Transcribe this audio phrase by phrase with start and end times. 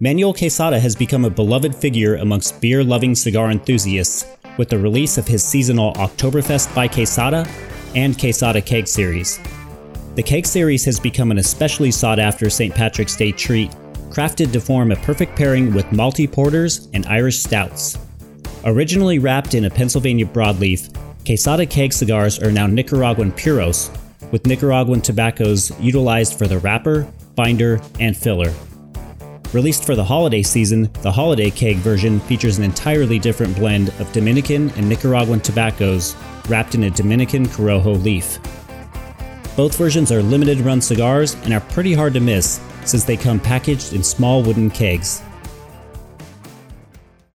[0.00, 4.24] Manuel Quesada has become a beloved figure amongst beer loving cigar enthusiasts
[4.56, 7.44] with the release of his seasonal Oktoberfest by Quesada
[7.96, 9.40] and Quesada Keg series.
[10.14, 12.72] The Keg series has become an especially sought after St.
[12.72, 13.72] Patrick's Day treat,
[14.08, 17.98] crafted to form a perfect pairing with malty porters and Irish stouts.
[18.64, 20.94] Originally wrapped in a Pennsylvania broadleaf,
[21.26, 23.90] Quesada Keg cigars are now Nicaraguan puros,
[24.30, 28.52] with Nicaraguan tobaccos utilized for the wrapper, binder, and filler.
[29.54, 34.12] Released for the holiday season, the Holiday Keg version features an entirely different blend of
[34.12, 36.14] Dominican and Nicaraguan tobaccos
[36.50, 38.38] wrapped in a Dominican Corojo leaf.
[39.56, 43.40] Both versions are limited run cigars and are pretty hard to miss since they come
[43.40, 45.22] packaged in small wooden kegs.